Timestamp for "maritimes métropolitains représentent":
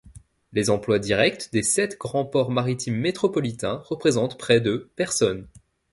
2.49-4.35